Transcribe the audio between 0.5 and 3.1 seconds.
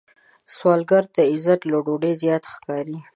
سوالګر ته عزت له ډوډۍ زیات ښکاري